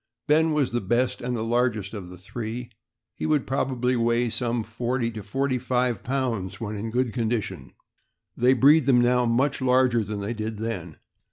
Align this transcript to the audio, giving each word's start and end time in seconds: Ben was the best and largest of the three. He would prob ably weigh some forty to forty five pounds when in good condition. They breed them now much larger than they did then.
Ben 0.25 0.51
was 0.53 0.71
the 0.71 0.81
best 0.81 1.21
and 1.21 1.37
largest 1.37 1.93
of 1.93 2.09
the 2.09 2.17
three. 2.17 2.71
He 3.13 3.27
would 3.27 3.45
prob 3.45 3.69
ably 3.71 3.95
weigh 3.95 4.31
some 4.31 4.63
forty 4.63 5.11
to 5.11 5.21
forty 5.21 5.59
five 5.59 6.01
pounds 6.01 6.59
when 6.59 6.75
in 6.75 6.89
good 6.89 7.13
condition. 7.13 7.73
They 8.35 8.53
breed 8.53 8.87
them 8.87 8.99
now 8.99 9.27
much 9.27 9.61
larger 9.61 10.03
than 10.03 10.19
they 10.19 10.33
did 10.33 10.57
then. 10.57 10.97